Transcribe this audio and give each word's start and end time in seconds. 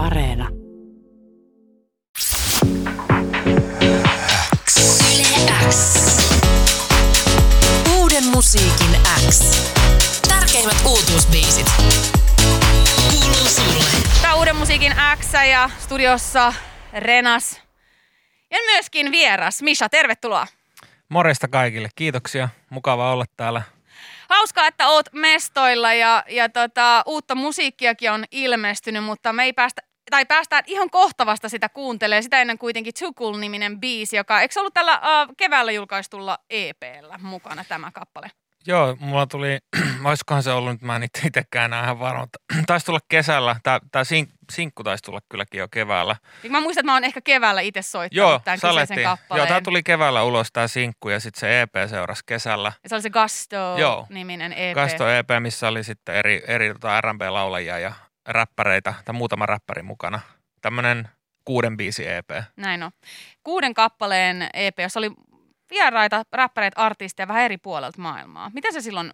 Areena. 0.00 0.48
Uuden 7.98 8.24
musiikin 8.24 9.00
X. 9.28 9.40
Tärkeimmät 10.28 10.76
uutuusbiisit. 10.86 11.66
Kuuluu 13.10 13.48
sulle. 13.48 13.84
Tämä 14.22 14.34
uuden 14.34 14.56
musiikin 14.56 14.92
X 15.18 15.32
ja 15.50 15.70
studiossa 15.78 16.52
Renas 16.92 17.60
ja 18.50 18.58
myöskin 18.72 19.12
vieras 19.12 19.62
Misha, 19.62 19.88
tervetuloa. 19.88 20.46
Morjesta 21.08 21.48
kaikille. 21.48 21.88
Kiitoksia. 21.96 22.48
Mukava 22.70 23.12
olla 23.12 23.24
täällä. 23.36 23.62
Hauskaa, 24.30 24.66
että 24.66 24.88
oot 24.88 25.06
mestoilla 25.12 25.92
ja, 25.92 26.24
ja 26.28 26.48
tota, 26.48 27.02
uutta 27.06 27.34
musiikkiakin 27.34 28.10
on 28.10 28.24
ilmestynyt, 28.30 29.04
mutta 29.04 29.32
me 29.32 29.44
ei 29.44 29.52
päästä, 29.52 29.82
tai 30.10 30.26
päästään 30.26 30.64
ihan 30.66 30.90
kohta 30.90 31.26
vasta 31.26 31.48
sitä 31.48 31.68
kuuntelemaan. 31.68 32.22
Sitä 32.22 32.40
ennen 32.40 32.58
kuitenkin 32.58 32.92
Too 33.00 33.12
Cool-niminen 33.12 33.80
biisi, 33.80 34.16
joka, 34.16 34.40
eikö 34.40 34.60
ollut 34.60 34.74
tällä 34.74 34.94
uh, 34.98 35.34
keväällä 35.36 35.72
julkaistulla 35.72 36.38
EPllä 36.50 37.18
mukana 37.22 37.64
tämä 37.68 37.90
kappale? 37.90 38.30
Joo, 38.66 38.96
mulla 39.00 39.26
tuli, 39.26 39.58
olisikohan 40.04 40.42
se 40.42 40.52
ollut, 40.52 40.72
nyt 40.72 40.82
mä 40.82 40.96
en 40.96 41.02
itse- 41.02 41.26
itsekään 41.26 41.64
enää 41.64 41.84
ihan 41.84 41.98
varma, 41.98 42.20
mutta 42.20 42.38
taisi 42.66 42.86
tulla 42.86 42.98
kesällä, 43.08 43.56
tämä, 43.92 44.04
sink, 44.04 44.30
sinkku 44.52 44.84
taisi 44.84 45.04
tulla 45.04 45.20
kylläkin 45.28 45.58
jo 45.58 45.68
keväällä. 45.68 46.16
Mä 46.48 46.60
muistan, 46.60 46.80
että 46.80 46.86
mä 46.86 46.94
oon 46.94 47.04
ehkä 47.04 47.20
keväällä 47.20 47.60
itse 47.60 47.82
soittanut 47.82 48.28
Joo, 48.30 48.40
tämän 48.44 48.56
kyseisen 48.56 48.86
salettiin. 48.86 49.04
kappaleen. 49.04 49.40
Joo, 49.40 49.46
tämä 49.46 49.60
tuli 49.60 49.82
keväällä 49.82 50.22
ulos 50.22 50.48
tämä 50.52 50.68
sinkku 50.68 51.08
ja 51.08 51.20
sitten 51.20 51.40
se 51.40 51.60
EP 51.62 51.72
seurasi 51.90 52.22
kesällä. 52.26 52.72
Ja 52.82 52.88
se 52.88 52.94
oli 52.94 53.02
se. 53.02 53.10
Gasto-niminen 53.10 54.52
EP. 54.52 54.74
Kasto 54.74 55.08
EP, 55.08 55.28
missä 55.40 55.68
oli 55.68 55.84
sitten 55.84 56.14
eri, 56.14 56.42
eri 56.46 56.72
tota 56.72 57.00
R&B-laulajia 57.00 57.78
ja 57.78 57.92
räppäreitä, 58.28 58.94
tai 59.04 59.14
muutama 59.14 59.46
räppäri 59.46 59.82
mukana. 59.82 60.20
Tämmöinen 60.60 61.08
kuuden 61.44 61.76
biisi 61.76 62.08
EP. 62.08 62.30
Näin 62.56 62.82
on. 62.82 62.90
Kuuden 63.44 63.74
kappaleen 63.74 64.48
EP, 64.54 64.78
jossa 64.78 65.00
oli 65.00 65.10
vieraita, 65.70 66.22
räppäreitä, 66.32 66.80
artisteja 66.80 67.28
vähän 67.28 67.42
eri 67.42 67.58
puolelta 67.58 68.00
maailmaa. 68.00 68.50
Miten 68.54 68.72
se 68.72 68.80
silloin 68.80 69.12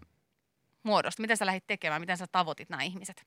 muodostui? 0.83 1.23
Miten 1.23 1.37
sä 1.37 1.47
lähdit 1.47 1.67
tekemään? 1.67 2.01
Miten 2.01 2.17
sä 2.17 2.27
tavoitit 2.33 2.69
nämä 2.69 2.83
ihmiset? 2.83 3.27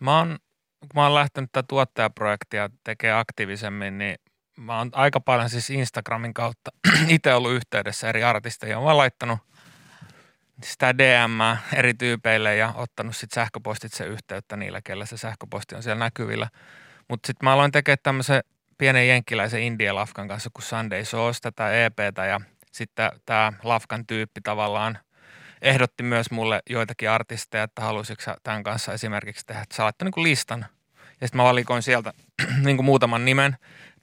Mä 0.00 0.18
oon, 0.18 0.38
kun 0.80 0.90
mä 0.94 1.02
oon 1.02 1.14
lähtenyt 1.14 1.52
tätä 1.52 1.66
tuottajaprojektia 1.68 2.70
tekemään 2.84 3.20
aktiivisemmin, 3.20 3.98
niin 3.98 4.16
mä 4.58 4.78
oon 4.78 4.90
aika 4.92 5.20
paljon 5.20 5.50
siis 5.50 5.70
Instagramin 5.70 6.34
kautta 6.34 6.70
itse 7.08 7.34
ollut 7.34 7.52
yhteydessä 7.52 8.08
eri 8.08 8.24
artisteja. 8.24 8.80
Mä 8.80 8.86
oon 8.86 8.96
laittanut 8.96 9.38
sitä 10.62 10.98
DM 10.98 11.58
eri 11.74 11.94
tyypeille 11.94 12.56
ja 12.56 12.72
ottanut 12.76 13.16
sitten 13.16 13.34
sähköpostitse 13.34 14.06
yhteyttä 14.06 14.56
niillä, 14.56 14.80
kellä 14.82 15.06
se 15.06 15.16
sähköposti 15.16 15.74
on 15.74 15.82
siellä 15.82 16.04
näkyvillä. 16.04 16.48
Mutta 17.08 17.26
sitten 17.26 17.46
mä 17.46 17.52
aloin 17.52 17.72
tekemään 17.72 17.98
tämmöisen 18.02 18.42
pienen 18.78 19.08
jenkkiläisen 19.08 19.62
indie-lafkan 19.62 20.28
kanssa 20.28 20.50
kuin 20.54 20.64
Sunday 20.64 21.04
Sauce, 21.04 21.40
tätä 21.40 21.84
EPtä 21.84 22.26
ja 22.26 22.40
sitten 22.72 23.12
tämä 23.26 23.52
lafkan 23.62 24.06
tyyppi 24.06 24.40
tavallaan 24.40 24.98
ehdotti 25.62 26.02
myös 26.02 26.30
mulle 26.30 26.62
joitakin 26.70 27.10
artisteja, 27.10 27.64
että 27.64 27.82
haluaisitko 27.82 28.34
tämän 28.42 28.62
kanssa 28.62 28.92
esimerkiksi 28.92 29.46
tehdä, 29.46 29.62
että 29.62 29.76
sä 29.76 29.92
niin 30.02 30.22
listan. 30.22 30.66
Ja 31.20 31.26
sitten 31.26 31.36
mä 31.36 31.44
valikoin 31.44 31.82
sieltä 31.82 32.12
niin 32.64 32.76
kuin 32.76 32.84
muutaman 32.84 33.24
nimen. 33.24 33.56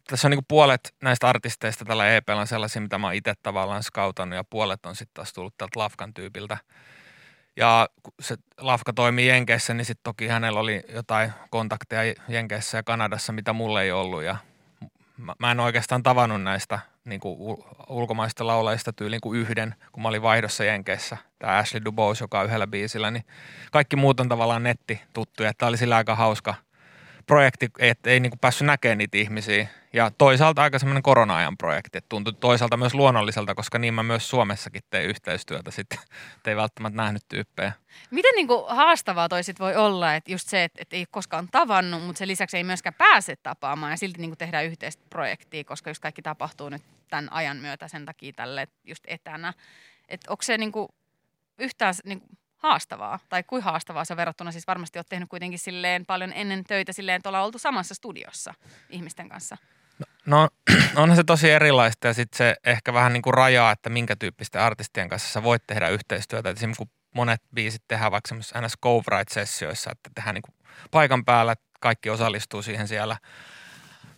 Tässä 0.08 0.28
on 0.28 0.32
niin 0.32 0.46
puolet 0.48 0.96
näistä 1.02 1.30
artisteista 1.30 1.86
tällä 1.86 2.16
EPllä 2.16 2.36
on 2.42 2.48
sellaisia, 2.48 2.82
mitä 2.82 2.98
mä 2.98 3.08
oon 3.08 3.14
itse 3.14 3.34
tavallaan 3.44 3.84
skautannut 3.84 4.36
ja 4.36 4.44
puolet 4.44 4.86
on 4.86 4.96
sitten 4.96 5.14
taas 5.14 5.34
tullut 5.34 5.58
tältä 5.58 5.80
Lafkan 5.80 6.14
tyypiltä. 6.14 6.58
Ja 7.56 7.90
kun 8.04 8.14
se 8.20 8.36
Lafka 8.58 8.94
toimii 8.94 9.28
Jenkeissä, 9.28 9.74
niin 9.74 9.86
sitten 9.86 10.04
toki 10.04 10.28
hänellä 10.28 10.60
oli 10.60 10.84
jotain 10.90 11.34
kontakteja 11.50 12.14
Jenkeissä 12.28 12.78
ja 12.78 12.84
Kanadassa, 12.84 13.34
mitä 13.34 13.54
mulle 13.54 13.84
ei 13.84 13.92
ollut. 13.92 14.24
Ja 14.24 14.36
mä, 15.18 15.34
mä 15.40 15.52
en 15.52 15.60
oikeastaan 15.60 16.04
tavannut 16.04 16.44
näistä 16.44 16.80
niin 17.06 17.22
kuin 17.22 17.40
ul- 17.40 17.64
ulkomaista 17.90 18.48
laulajista 18.48 18.94
tyyliin 18.94 19.22
kuin 19.22 19.40
yhden, 19.40 19.76
kun 19.92 20.04
mä 20.04 20.10
olin 20.10 20.22
vaihdossa 20.22 20.64
Jenkeissä. 20.64 21.18
Tämä 21.40 21.58
Ashley 21.58 21.86
Dubose, 21.86 22.24
joka 22.24 22.40
on 22.40 22.46
yhdellä 22.46 22.68
biisillä, 22.68 23.12
niin 23.12 23.26
kaikki 23.72 23.96
muut 23.96 24.20
on 24.20 24.30
tavallaan 24.30 24.64
nettituttuja. 24.64 25.54
Tämä 25.58 25.68
oli 25.68 25.78
sillä 25.78 25.96
aika 25.96 26.16
hauska 26.16 26.56
projekti, 27.28 27.70
että 27.80 28.10
ei 28.10 28.20
niin 28.20 28.32
kuin 28.32 28.40
päässyt 28.40 28.68
näkemään 28.68 28.98
niitä 28.98 29.18
ihmisiä. 29.18 29.68
Ja 29.94 30.12
toisaalta 30.18 30.64
aika 30.64 30.80
semmoinen 30.80 31.04
korona-ajan 31.04 31.58
projekti, 31.58 31.98
että 31.98 32.10
tuntui 32.10 32.34
toisaalta 32.34 32.78
myös 32.78 32.94
luonnolliselta, 32.94 33.56
koska 33.56 33.80
niin 33.80 33.94
mä 33.94 34.04
myös 34.04 34.30
Suomessakin 34.30 34.82
tein 34.90 35.10
yhteistyötä 35.10 35.72
sitten, 35.72 36.00
että 36.36 36.50
ei 36.50 36.56
välttämättä 36.56 36.98
nähnyt 36.98 37.24
tyyppejä. 37.30 37.74
Miten 38.12 38.36
niinku 38.36 38.66
haastavaa 38.70 39.30
toi 39.30 39.44
sit 39.44 39.60
voi 39.60 39.76
olla, 39.76 40.16
että 40.16 40.32
just 40.32 40.48
se, 40.48 40.64
että 40.64 40.82
et 40.82 40.94
ei 40.94 41.06
koskaan 41.12 41.48
tavannut, 41.52 42.04
mutta 42.04 42.20
sen 42.20 42.28
lisäksi 42.28 42.58
ei 42.58 42.64
myöskään 42.64 42.94
pääse 42.94 43.36
tapaamaan 43.36 43.92
ja 43.92 43.98
silti 43.98 44.22
niinku 44.22 44.36
tehdään 44.36 44.66
yhteistä 44.66 45.04
projektia, 45.10 45.64
koska 45.64 45.90
just 45.90 46.02
kaikki 46.02 46.22
tapahtuu 46.22 46.70
nyt 46.70 46.82
tämän 47.10 47.34
ajan 47.34 47.58
myötä 47.58 47.88
sen 47.88 48.06
takia 48.06 48.34
tälle 48.36 48.68
just 48.84 49.04
etänä. 49.08 49.54
Että 50.10 50.32
onko 50.32 50.44
se 50.44 50.58
niinku 50.58 50.90
yhtään 51.60 51.94
niinku 52.06 52.28
haastavaa, 52.62 53.20
tai 53.30 53.44
kuin 53.44 53.64
haastavaa 53.64 54.06
se 54.06 54.18
verrattuna, 54.18 54.52
siis 54.52 54.68
varmasti 54.68 55.00
olet 55.00 55.10
tehnyt 55.10 55.30
kuitenkin 55.30 55.60
silleen 55.60 56.06
paljon 56.06 56.34
ennen 56.34 56.64
töitä 56.64 56.94
silleen, 56.94 57.16
että 57.16 57.42
oltu 57.42 57.60
samassa 57.60 57.96
studiossa 57.96 58.54
ihmisten 58.90 59.30
kanssa. 59.30 59.58
No 60.26 60.50
onhan 60.96 61.16
se 61.16 61.24
tosi 61.24 61.52
erilaista 61.52 62.08
ja 62.08 62.14
sitten 62.14 62.38
se 62.38 62.56
ehkä 62.66 62.94
vähän 62.94 63.14
niin 63.14 63.22
kuin 63.22 63.34
rajaa, 63.34 63.72
että 63.72 63.90
minkä 63.90 64.16
tyyppisten 64.16 64.62
artistien 64.62 65.10
kanssa 65.10 65.30
sä 65.30 65.44
voit 65.44 65.64
tehdä 65.68 65.90
yhteistyötä. 65.90 66.50
Et 66.50 66.58
Esimerkiksi 66.58 66.86
kun 66.86 66.92
monet 67.16 67.42
biisit 67.56 67.84
tehdään 67.88 68.12
vaikka 68.12 68.28
semmoisissa 68.28 68.62
NS 68.62 68.78
Cove-sessioissa, 68.86 69.92
että 69.92 70.10
tehdään 70.16 70.34
niin 70.34 70.42
kuin 70.42 70.56
paikan 70.92 71.26
päällä, 71.26 71.56
kaikki 71.80 72.10
osallistuu 72.10 72.62
siihen 72.62 72.88
siellä. 72.88 73.18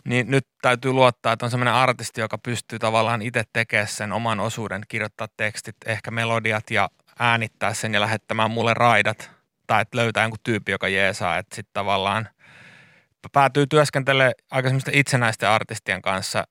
Niin 0.05 0.31
nyt 0.31 0.47
täytyy 0.61 0.91
luottaa, 0.91 1.33
että 1.33 1.45
on 1.45 1.51
semmoinen 1.51 1.73
artisti, 1.73 2.21
joka 2.21 2.37
pystyy 2.37 2.79
tavallaan 2.79 3.21
itse 3.21 3.43
tekemään 3.53 3.87
sen 3.87 4.11
oman 4.11 4.39
osuuden, 4.39 4.81
kirjoittaa 4.87 5.27
tekstit, 5.37 5.75
ehkä 5.85 6.11
melodiat 6.11 6.71
ja 6.71 6.89
äänittää 7.19 7.73
sen 7.73 7.93
ja 7.93 8.01
lähettämään 8.01 8.51
mulle 8.51 8.73
raidat. 8.73 9.31
Tai 9.67 9.81
että 9.81 9.97
löytää 9.97 10.23
jonkun 10.23 10.39
tyyppi, 10.43 10.71
joka 10.71 10.87
jeesaa, 10.87 11.37
että 11.37 11.55
sitten 11.55 11.73
tavallaan 11.73 12.29
päätyy 13.31 13.67
työskentelemään 13.67 14.33
aika 14.51 14.69
semmoisten 14.69 14.93
itsenäisten 14.93 15.49
artistien 15.49 16.01
kanssa. 16.01 16.43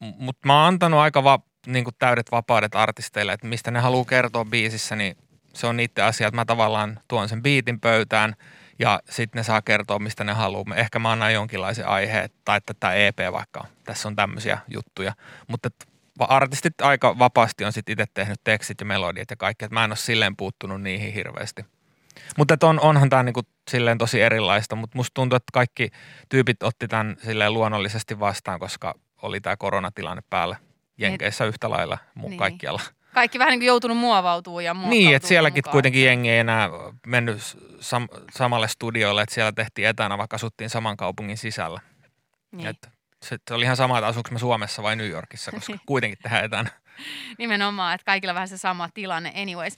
Mutta 0.00 0.46
mä 0.48 0.58
oon 0.58 0.68
antanut 0.68 1.00
aika 1.00 1.24
va, 1.24 1.38
niin 1.66 1.84
kuin 1.84 1.94
täydet 1.98 2.30
vapaudet 2.32 2.74
artisteille, 2.74 3.32
että 3.32 3.46
mistä 3.46 3.70
ne 3.70 3.80
haluaa 3.80 4.04
kertoa 4.04 4.44
biisissä, 4.44 4.96
niin 4.96 5.16
se 5.54 5.66
on 5.66 5.76
niiden 5.76 6.04
asia, 6.04 6.28
että 6.28 6.36
mä 6.36 6.44
tavallaan 6.44 7.00
tuon 7.08 7.28
sen 7.28 7.42
biitin 7.42 7.80
pöytään 7.80 8.34
ja 8.78 9.00
sitten 9.10 9.38
ne 9.38 9.42
saa 9.42 9.62
kertoa, 9.62 9.98
mistä 9.98 10.24
ne 10.24 10.32
haluaa. 10.32 10.76
Ehkä 10.76 10.98
mä 10.98 11.12
annan 11.12 11.32
jonkinlaisen 11.32 11.86
aiheen, 11.86 12.30
tai 12.44 12.56
että 12.56 12.74
tämä 12.80 12.94
EP 12.94 13.18
vaikka, 13.32 13.64
tässä 13.84 14.08
on 14.08 14.16
tämmöisiä 14.16 14.58
juttuja. 14.68 15.12
Mutta 15.48 15.68
artistit 16.28 16.80
aika 16.80 17.18
vapaasti 17.18 17.64
on 17.64 17.72
sitten 17.72 17.92
itse 17.92 18.04
tehnyt 18.14 18.40
tekstit 18.44 18.80
ja 18.80 18.86
melodiat 18.86 19.30
ja 19.30 19.36
kaikki, 19.36 19.64
että 19.64 19.74
mä 19.74 19.84
en 19.84 19.90
ole 19.90 19.96
silleen 19.96 20.36
puuttunut 20.36 20.82
niihin 20.82 21.12
hirveästi. 21.12 21.64
Mutta 22.38 22.56
on, 22.62 22.80
onhan 22.80 23.10
tämä 23.10 23.22
niinku 23.22 23.40
silleen 23.70 23.98
tosi 23.98 24.20
erilaista, 24.22 24.76
mutta 24.76 24.98
musta 24.98 25.14
tuntuu, 25.14 25.36
että 25.36 25.50
kaikki 25.52 25.88
tyypit 26.28 26.62
otti 26.62 26.88
tämän 26.88 27.16
silleen 27.24 27.54
luonnollisesti 27.54 28.20
vastaan, 28.20 28.60
koska 28.60 28.94
oli 29.22 29.40
tämä 29.40 29.56
koronatilanne 29.56 30.22
päällä. 30.30 30.56
Jenkeissä 30.98 31.44
yhtä 31.44 31.70
lailla 31.70 31.98
mu- 32.18 32.28
Niin. 32.28 32.38
kaikkialla. 32.38 32.80
Kaikki 33.14 33.38
vähän 33.38 33.50
niin 33.50 33.60
kuin 33.60 33.66
joutunut 33.66 33.96
muovautumaan 33.96 34.64
ja 34.64 34.74
Niin, 34.74 35.16
että 35.16 35.28
sielläkin 35.28 35.58
mukaan. 35.58 35.72
kuitenkin 35.72 36.04
jengi 36.04 36.30
ei 36.30 36.38
enää 36.38 36.68
mennyt 37.06 37.38
sam- 37.80 38.24
samalle 38.36 38.68
studiolle, 38.68 39.22
että 39.22 39.34
siellä 39.34 39.52
tehtiin 39.52 39.88
etänä, 39.88 40.18
vaikka 40.18 40.34
asuttiin 40.34 40.70
saman 40.70 40.96
kaupungin 40.96 41.38
sisällä. 41.38 41.80
Niin. 42.52 42.66
Et 42.66 42.88
se, 43.22 43.38
oli 43.50 43.64
ihan 43.64 43.76
sama, 43.76 43.98
että 43.98 44.06
asuinko 44.06 44.30
mä 44.32 44.38
Suomessa 44.38 44.82
vai 44.82 44.96
New 44.96 45.08
Yorkissa, 45.08 45.50
koska 45.50 45.72
kuitenkin 45.86 46.18
tehdään 46.22 46.44
etänä. 46.44 46.70
Nimenomaan, 47.38 47.94
että 47.94 48.04
kaikilla 48.04 48.34
vähän 48.34 48.48
se 48.48 48.58
sama 48.58 48.88
tilanne 48.94 49.32
anyways. 49.36 49.76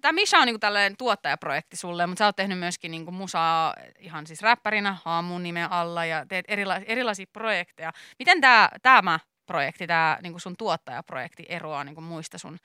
Tämä 0.00 0.12
Misha 0.12 0.38
on 0.38 0.46
niinku 0.46 0.58
tällainen 0.58 0.96
tuottajaprojekti 0.96 1.76
sulle, 1.76 2.06
mutta 2.06 2.18
sä 2.18 2.26
oot 2.26 2.36
tehnyt 2.36 2.58
myöskin 2.58 2.90
niinku 2.90 3.10
musaa 3.12 3.74
ihan 3.98 4.26
siis 4.26 4.42
räppärinä 4.42 4.96
Haamun 5.04 5.42
nimen 5.42 5.72
alla 5.72 6.04
ja 6.04 6.26
teet 6.26 6.44
erila- 6.48 6.84
erilaisia 6.86 7.26
projekteja. 7.32 7.92
Miten 8.18 8.40
tämä 8.40 8.68
tämä 8.82 9.18
projekti, 9.46 9.86
tämä 9.86 10.18
niinku 10.22 10.38
sun 10.38 10.56
tuottajaprojekti 10.56 11.46
eroaa 11.48 11.84
niinku 11.84 12.00
muista 12.00 12.38
sun 12.38 12.58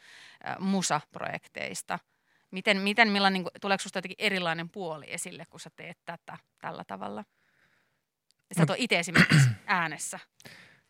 ä, 0.47 0.55
musaprojekteista? 0.59 1.99
Miten, 2.51 2.77
miten 2.77 3.07
millainen, 3.07 3.33
niinku, 3.33 3.49
tuleeko 3.61 3.81
susta 3.81 3.97
jotenkin 3.97 4.25
erilainen 4.25 4.69
puoli 4.69 5.05
esille, 5.07 5.45
kun 5.49 5.59
sä 5.59 5.69
teet 5.75 5.97
tätä 6.05 6.37
tällä 6.61 6.83
tavalla? 6.87 7.23
Sä 8.57 8.65
oot 8.69 8.77
itse 8.77 8.99
esimerkiksi 8.99 9.49
äänessä. 9.65 10.19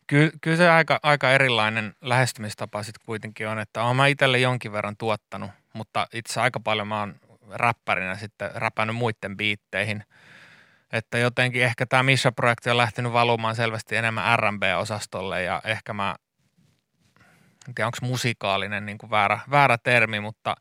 Ky- 0.06 0.32
kyllä 0.40 0.56
se 0.56 0.70
aika, 0.70 1.00
aika 1.02 1.30
erilainen 1.30 1.94
lähestymistapa 2.00 2.82
sitten 2.82 3.02
kuitenkin 3.06 3.48
on, 3.48 3.58
että 3.58 3.82
olen 3.82 3.96
mä 3.96 4.06
itselle 4.06 4.38
jonkin 4.38 4.72
verran 4.72 4.96
tuottanut, 4.96 5.50
mutta 5.72 6.06
itse 6.12 6.40
aika 6.40 6.60
paljon 6.60 6.88
mä 6.88 7.00
oon 7.00 7.14
räppärinä 7.50 8.16
sitten 8.16 8.50
räpännyt 8.54 8.96
muiden 8.96 9.36
biitteihin. 9.36 10.04
Että 10.92 11.18
jotenkin 11.18 11.62
ehkä 11.62 11.86
tämä 11.86 12.02
Misha-projekti 12.02 12.70
on 12.70 12.76
lähtenyt 12.76 13.12
valumaan 13.12 13.56
selvästi 13.56 13.96
enemmän 13.96 14.38
R&B-osastolle 14.38 15.42
ja 15.42 15.62
ehkä 15.64 15.92
mä, 15.92 16.16
en 17.68 17.74
tiedä 17.74 17.86
onko 17.86 17.98
musikaalinen 18.00 18.86
niin 18.86 18.98
kuin 18.98 19.10
väärä, 19.10 19.40
väärä 19.50 19.78
termi, 19.78 20.20
mutta 20.20 20.56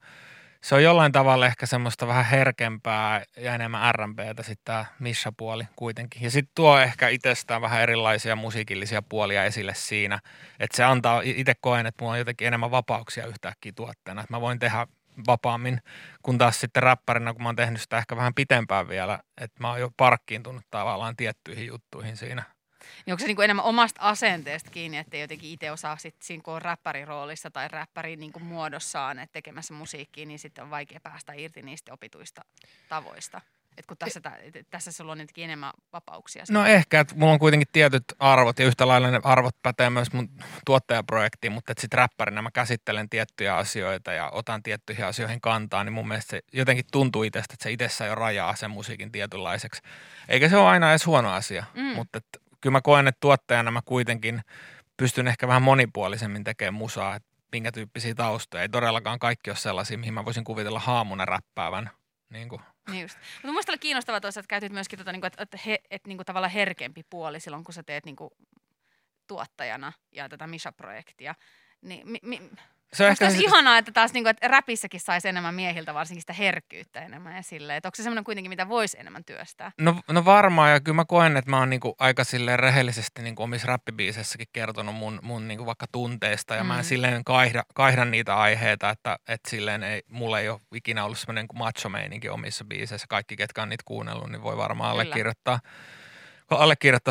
se 0.65 0.75
on 0.75 0.83
jollain 0.83 1.11
tavalla 1.11 1.45
ehkä 1.45 1.65
semmoista 1.65 2.07
vähän 2.07 2.25
herkempää 2.25 3.23
ja 3.37 3.55
enemmän 3.55 3.95
R&Btä 3.95 4.43
sitten 4.43 4.65
tämä 4.65 4.85
Misha-puoli 4.99 5.63
kuitenkin. 5.75 6.23
Ja 6.23 6.31
sitten 6.31 6.51
tuo 6.55 6.79
ehkä 6.79 7.09
itsestään 7.09 7.61
vähän 7.61 7.81
erilaisia 7.81 8.35
musiikillisia 8.35 9.01
puolia 9.01 9.43
esille 9.43 9.73
siinä, 9.73 10.19
että 10.59 10.77
se 10.77 10.83
antaa, 10.83 11.21
itse 11.23 11.53
koen, 11.61 11.85
että 11.85 12.03
mulla 12.03 12.13
on 12.13 12.19
jotenkin 12.19 12.47
enemmän 12.47 12.71
vapauksia 12.71 13.25
yhtäkkiä 13.25 13.71
tuotteena, 13.75 14.21
että 14.21 14.33
mä 14.33 14.41
voin 14.41 14.59
tehdä 14.59 14.87
vapaammin, 15.27 15.81
kun 16.23 16.37
taas 16.37 16.59
sitten 16.59 16.83
räppärinä, 16.83 17.33
kun 17.33 17.43
mä 17.43 17.49
oon 17.49 17.55
tehnyt 17.55 17.81
sitä 17.81 17.97
ehkä 17.97 18.15
vähän 18.15 18.33
pitempään 18.33 18.87
vielä, 18.87 19.19
että 19.37 19.63
mä 19.63 19.69
oon 19.69 19.79
jo 19.79 19.89
parkkiintunut 19.97 20.63
tavallaan 20.71 21.15
tiettyihin 21.15 21.67
juttuihin 21.67 22.17
siinä. 22.17 22.54
Niin 23.05 23.13
onko 23.13 23.19
se 23.19 23.27
niin 23.27 23.35
kuin 23.35 23.43
enemmän 23.43 23.65
omasta 23.65 24.01
asenteesta 24.01 24.71
kiinni, 24.71 24.97
että 24.97 25.17
jotenkin 25.17 25.49
itse 25.49 25.71
osaa 25.71 25.97
sit 25.97 26.15
siinä, 26.21 26.43
kun 26.43 26.53
on 26.53 26.61
räppärin 26.61 27.07
roolissa 27.07 27.51
tai 27.51 27.67
räppärin 27.67 28.19
niin 28.19 28.31
kuin 28.31 28.45
muodossaan, 28.45 29.19
että 29.19 29.33
tekemässä 29.33 29.73
musiikkia, 29.73 30.25
niin 30.25 30.39
sitten 30.39 30.63
on 30.63 30.69
vaikea 30.69 30.99
päästä 30.99 31.33
irti 31.33 31.61
niistä 31.61 31.93
opituista 31.93 32.41
tavoista? 32.89 33.41
Et 33.77 33.85
kun 33.85 33.97
tässä, 33.97 34.21
tässä 34.69 34.91
sulla 34.91 35.11
on 35.11 35.19
jotenkin 35.19 35.43
enemmän 35.43 35.71
vapauksia. 35.93 36.43
No 36.49 36.65
ehkä, 36.65 36.99
että 36.99 37.15
mulla 37.15 37.33
on 37.33 37.39
kuitenkin 37.39 37.67
tietyt 37.71 38.03
arvot 38.19 38.59
ja 38.59 38.65
yhtä 38.65 38.87
lailla 38.87 39.11
ne 39.11 39.19
arvot 39.23 39.55
pätee 39.61 39.89
myös 39.89 40.13
mun 40.13 40.29
tuottajaprojektiin, 40.65 41.53
mutta 41.53 41.73
sitten 41.77 41.97
räppärinä 41.97 42.41
mä 42.41 42.51
käsittelen 42.51 43.09
tiettyjä 43.09 43.55
asioita 43.55 44.13
ja 44.13 44.29
otan 44.29 44.63
tiettyihin 44.63 45.05
asioihin 45.05 45.41
kantaa, 45.41 45.83
niin 45.83 45.93
mun 45.93 46.07
mielestä 46.07 46.29
se 46.29 46.41
jotenkin 46.53 46.85
tuntuu 46.91 47.23
itsestä, 47.23 47.53
että 47.53 47.63
se 47.63 47.71
itsessä 47.71 48.05
jo 48.05 48.15
rajaa 48.15 48.55
sen 48.55 48.71
musiikin 48.71 49.11
tietynlaiseksi. 49.11 49.81
Eikä 50.27 50.49
se 50.49 50.57
ole 50.57 50.69
aina 50.69 50.89
edes 50.89 51.05
huono 51.05 51.31
asia, 51.31 51.63
mm. 51.73 51.81
mutta 51.83 52.17
et, 52.17 52.41
kyllä 52.65 52.75
mä 52.77 52.81
koen, 52.81 53.07
että 53.07 53.19
tuottajana 53.19 53.71
mä 53.71 53.81
kuitenkin 53.85 54.41
pystyn 54.97 55.27
ehkä 55.27 55.47
vähän 55.47 55.61
monipuolisemmin 55.61 56.43
tekemään 56.43 56.73
musaa, 56.73 57.15
että 57.15 57.29
minkä 57.51 57.71
tyyppisiä 57.71 58.15
taustoja. 58.15 58.61
Ei 58.61 58.69
todellakaan 58.69 59.19
kaikki 59.19 59.49
ole 59.49 59.57
sellaisia, 59.57 59.97
mihin 59.97 60.13
mä 60.13 60.25
voisin 60.25 60.43
kuvitella 60.43 60.79
haamuna 60.79 61.25
räppäävän. 61.25 61.89
Niin 62.29 62.49
kuin 62.49 62.61
niin 62.89 63.01
just. 63.01 63.17
Mutta 63.35 63.53
mun 63.53 63.63
oli 63.67 63.77
kiinnostavaa 63.77 64.21
tuossa, 64.21 64.39
että 64.39 64.47
käytit 64.47 64.71
myöskin 64.71 64.99
tota, 64.99 65.11
niinku, 65.11 65.27
että, 65.27 65.43
että, 65.43 65.59
he, 65.65 65.79
että 65.89 66.07
niinku, 66.07 66.23
tavallaan 66.23 66.51
herkempi 66.51 67.03
puoli 67.09 67.39
silloin, 67.39 67.63
kun 67.63 67.73
sä 67.73 67.83
teet 67.83 68.05
niinku, 68.05 68.31
tuottajana 69.27 69.93
ja 70.11 70.29
tätä 70.29 70.47
Misha-projektia. 70.47 71.35
Niin, 71.81 72.09
mi, 72.09 72.19
mi, 72.21 72.51
se 72.95 73.03
on 73.05 73.11
ehkä... 73.11 73.25
olisi 73.25 73.43
ihanaa, 73.43 73.77
että 73.77 73.91
taas 73.91 74.13
niin 74.13 74.23
kuin, 74.23 74.31
että 74.31 74.47
räpissäkin 74.47 74.99
saisi 74.99 75.27
enemmän 75.27 75.55
miehiltä 75.55 75.93
varsinkin 75.93 76.21
sitä 76.21 76.33
herkkyyttä 76.33 77.01
enemmän 77.01 77.35
ja 77.35 77.43
silleen. 77.43 77.77
Että 77.77 77.87
onko 77.87 77.95
se 77.95 78.03
semmoinen 78.03 78.23
kuitenkin, 78.23 78.49
mitä 78.49 78.69
voisi 78.69 78.99
enemmän 78.99 79.25
työstää? 79.25 79.71
No, 79.79 79.95
no 80.07 80.25
varmaan 80.25 80.71
ja 80.71 80.79
kyllä 80.79 80.95
mä 80.95 81.05
koen, 81.05 81.37
että 81.37 81.51
mä 81.51 81.59
oon 81.59 81.69
niin 81.69 81.79
kuin 81.79 81.95
aika 81.99 82.23
silleen 82.23 82.59
rehellisesti 82.59 83.21
niin 83.21 83.35
kuin 83.35 83.43
omissa 83.43 83.67
räppibiiseissäkin 83.67 84.47
kertonut 84.53 84.95
mun, 84.95 85.19
mun 85.21 85.47
niin 85.47 85.57
kuin 85.57 85.65
vaikka 85.65 85.85
tunteista 85.91 86.55
ja 86.55 86.63
mm. 86.63 86.67
mä 86.67 86.73
en 86.73 86.79
mm. 86.79 86.87
silleen 86.87 87.23
kaihda, 87.23 87.63
kaihda 87.73 88.05
niitä 88.05 88.35
aiheita, 88.35 88.89
että, 88.89 89.19
että 89.27 89.49
silleen 89.49 89.83
ei, 89.83 90.03
mulla 90.07 90.39
ei 90.39 90.49
ole 90.49 90.61
ikinä 90.75 91.05
ollut 91.05 91.19
semmoinen 91.19 91.45
macho 91.53 91.89
omissa 92.31 92.65
biiseissä. 92.65 93.07
Kaikki, 93.09 93.35
ketkä 93.35 93.61
on 93.61 93.69
niitä 93.69 93.83
kuunnellut, 93.85 94.29
niin 94.29 94.43
voi 94.43 94.57
varmaan. 94.57 94.91
Kyllä 94.91 95.01
allekirjoittaa 95.01 95.59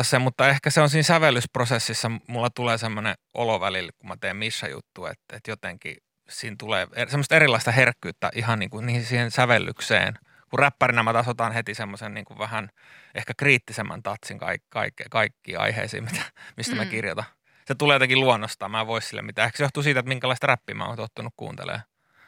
sen, 0.01 0.21
mutta 0.21 0.49
ehkä 0.49 0.69
se 0.69 0.81
on 0.81 0.89
siinä 0.89 1.03
sävellysprosessissa, 1.03 2.11
mulla 2.27 2.49
tulee 2.49 2.77
semmoinen 2.77 3.15
olo 3.33 3.59
välillä, 3.59 3.91
kun 3.97 4.07
mä 4.07 4.15
teen 4.21 4.37
missä 4.37 4.67
juttu, 4.67 5.05
että, 5.05 5.35
että 5.35 5.51
jotenkin 5.51 5.97
siinä 6.29 6.55
tulee 6.59 6.87
er, 6.95 7.09
semmoista 7.09 7.35
erilaista 7.35 7.71
herkkyyttä 7.71 8.31
ihan 8.35 8.59
niin 8.59 8.69
kuin 8.69 9.05
siihen 9.05 9.31
sävellykseen. 9.31 10.13
Kun 10.49 10.59
räppärinä 10.59 11.03
mä 11.03 11.13
taas 11.13 11.27
otan 11.27 11.51
heti 11.51 11.73
semmoisen 11.73 12.13
niin 12.13 12.25
kuin 12.25 12.39
vähän 12.39 12.69
ehkä 13.15 13.33
kriittisemmän 13.37 14.03
tatsin 14.03 14.39
kaikki, 14.39 14.67
kaikki, 14.69 15.03
kaikki 15.09 15.55
aiheisiin, 15.55 16.03
mitä, 16.03 16.21
mistä 16.57 16.75
mm. 16.75 16.77
mä 16.77 16.85
kirjoitan. 16.85 17.25
Se 17.67 17.75
tulee 17.75 17.95
jotenkin 17.95 18.19
luonnostaan, 18.19 18.71
mä 18.71 18.81
en 18.81 18.87
voi 18.87 19.01
sille 19.01 19.21
mitään. 19.21 19.45
Ehkä 19.45 19.57
se 19.57 19.63
johtuu 19.63 19.83
siitä, 19.83 19.99
että 19.99 20.09
minkälaista 20.09 20.47
räppiä 20.47 20.75
mä 20.75 20.85
oon 20.85 20.97
tottunut 20.97 21.33
kuuntelemaan. 21.37 21.83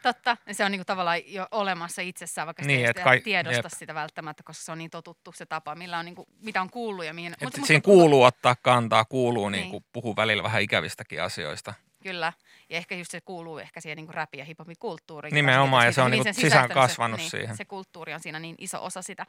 Totta. 0.08 0.38
Se 0.52 0.66
on 0.66 0.72
niinku 0.72 0.86
tavallaan 0.86 1.34
jo 1.34 1.48
olemassa 1.52 2.02
itsessään, 2.02 2.46
vaikka 2.46 2.64
niin, 2.64 2.88
sitä 2.88 3.14
ei 3.14 3.22
tiedosta 3.22 3.66
jep. 3.66 3.80
sitä 3.80 3.96
välttämättä, 3.96 4.44
koska 4.44 4.64
se 4.64 4.72
on 4.72 4.78
niin 4.78 4.90
totuttu 4.90 5.32
se 5.32 5.46
tapa, 5.46 5.76
millä 5.76 5.98
on 5.98 6.06
niinku, 6.06 6.28
mitä 6.40 6.62
on 6.62 6.70
kuullut 6.70 7.06
ja 7.06 7.14
mihin. 7.14 7.34
Mutta 7.44 7.62
siinä 7.66 7.82
kuuluu 7.82 8.24
ottaa 8.24 8.56
kantaa, 8.56 9.06
kuuluu 9.06 9.50
niin. 9.50 9.62
niinku 9.62 9.84
puhua 9.94 10.16
välillä 10.16 10.44
vähän 10.44 10.62
ikävistäkin 10.62 11.24
asioista. 11.24 11.74
Kyllä. 12.04 12.34
Ja 12.70 12.78
ehkä 12.78 12.96
just 12.96 13.12
se 13.12 13.22
kuuluu 13.22 13.58
ehkä 13.58 13.82
siihen 13.82 13.96
niin 13.96 14.10
räpi- 14.10 14.38
ja 14.38 14.46
hiphopin 14.46 14.76
kulttuuriin. 14.80 15.34
Nimenomaan, 15.34 15.86
ja 15.86 15.92
se 15.92 16.02
on 16.02 16.12
niin 16.12 16.34
sisään 16.34 16.70
kasvanut 16.70 17.20
niin, 17.20 17.32
siihen. 17.32 17.58
Se 17.58 17.66
kulttuuri 17.66 18.14
on 18.14 18.20
siinä 18.20 18.40
niin 18.40 18.56
iso 18.58 18.86
osa 18.86 19.02
sitä 19.02 19.26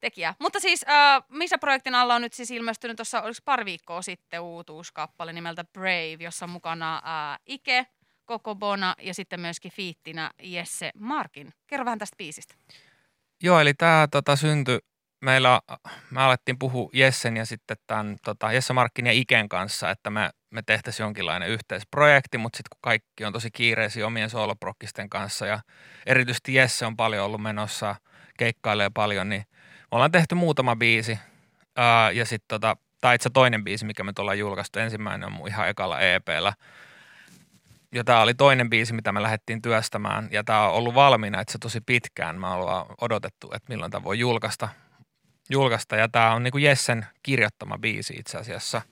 tekijää. 0.00 0.34
Mutta 0.38 0.60
siis, 0.60 0.84
äh, 0.88 1.22
missä 1.28 1.58
projektin 1.58 1.94
alla 1.94 2.14
on 2.14 2.22
nyt 2.22 2.32
siis 2.32 2.50
ilmestynyt 2.50 2.96
tuossa, 2.96 3.22
oliko 3.22 3.38
pari 3.44 3.64
viikkoa 3.64 4.02
sitten 4.02 4.40
uutuuskappale 4.40 5.32
nimeltä 5.32 5.64
Brave, 5.64 6.16
jossa 6.20 6.46
on 6.46 6.50
mukana 6.50 6.96
äh, 6.96 7.38
Ike, 7.46 7.86
Koko 8.24 8.54
Bona 8.54 8.94
ja 9.02 9.14
sitten 9.14 9.40
myöskin 9.40 9.72
fiittinä 9.72 10.30
Jesse 10.42 10.90
Markin. 10.98 11.52
Kerro 11.66 11.84
vähän 11.84 11.98
tästä 11.98 12.16
biisistä. 12.16 12.54
Joo, 13.42 13.60
eli 13.60 13.74
tämä 13.74 14.08
tota, 14.10 14.36
syntyi, 14.36 14.78
meillä, 15.20 15.60
me 16.10 16.22
alettiin 16.22 16.58
puhua 16.58 16.90
Jessen 16.92 17.36
ja 17.36 17.46
sitten 17.46 17.76
tämän 17.86 18.16
tota, 18.24 18.52
Jesse 18.52 18.72
Markin 18.72 19.06
ja 19.06 19.12
Iken 19.12 19.48
kanssa, 19.48 19.90
että 19.90 20.10
me, 20.10 20.30
me 20.50 20.62
tehtäisiin 20.66 21.04
jonkinlainen 21.04 21.48
yhteisprojekti, 21.48 22.38
mutta 22.38 22.56
sitten 22.56 22.70
kun 22.70 22.82
kaikki 22.82 23.24
on 23.24 23.32
tosi 23.32 23.50
kiireisiä 23.50 24.06
omien 24.06 24.30
sooloprokkisten 24.30 25.10
kanssa 25.10 25.46
ja 25.46 25.60
erityisesti 26.06 26.54
Jesse 26.54 26.86
on 26.86 26.96
paljon 26.96 27.24
ollut 27.26 27.42
menossa, 27.42 27.96
keikkailee 28.38 28.90
paljon, 28.94 29.28
niin 29.28 29.42
me 29.80 29.88
ollaan 29.90 30.12
tehty 30.12 30.34
muutama 30.34 30.76
biisi 30.76 31.18
ää, 31.76 32.10
ja 32.10 32.24
sitten 32.24 32.48
tota, 32.48 32.76
tai 33.00 33.14
itse 33.14 33.30
toinen 33.30 33.64
biisi, 33.64 33.84
mikä 33.84 34.04
me 34.04 34.12
ollaan 34.18 34.38
julkaistu, 34.38 34.78
ensimmäinen 34.78 35.26
on 35.26 35.32
mun 35.32 35.48
ihan 35.48 35.68
ekalla 35.68 36.00
EPllä, 36.00 36.52
ja 37.94 38.04
tämä 38.04 38.20
oli 38.20 38.34
toinen 38.34 38.70
biisi, 38.70 38.92
mitä 38.92 39.12
me 39.12 39.22
lähdettiin 39.22 39.62
työstämään. 39.62 40.28
Ja 40.30 40.44
tämä 40.44 40.68
on 40.68 40.74
ollut 40.74 40.94
valmiina 40.94 41.40
itse 41.40 41.58
tosi 41.58 41.80
pitkään. 41.80 42.40
Mä 42.40 42.54
ollaan 42.54 42.86
odotettu, 43.00 43.52
että 43.54 43.72
milloin 43.72 43.90
tämä 43.90 44.04
voi 44.04 44.18
julkaista. 44.18 44.68
julkaista. 45.50 45.96
Ja 45.96 46.08
tämä 46.08 46.34
on 46.34 46.42
niin 46.42 46.52
kuin 46.52 46.64
Jessen 46.64 47.06
kirjoittama 47.22 47.78
biisi 47.78 48.14
itse 48.18 48.38
asiassa. 48.38 48.82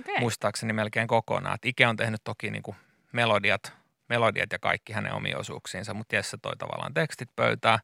Okay. 0.00 0.20
Muistaakseni 0.20 0.72
melkein 0.72 1.08
kokonaan. 1.08 1.54
Et 1.54 1.64
Ike 1.64 1.86
on 1.86 1.96
tehnyt 1.96 2.20
toki 2.24 2.50
niin 2.50 2.62
kuin 2.62 2.76
melodiat, 3.12 3.72
melodiat 4.08 4.52
ja 4.52 4.58
kaikki 4.58 4.92
hänen 4.92 5.14
omia 5.14 5.38
osuuksiinsa, 5.38 5.94
mutta 5.94 6.16
Jesse 6.16 6.36
toi 6.42 6.56
tavallaan 6.56 6.94
tekstit 6.94 7.28
pöytää. 7.36 7.78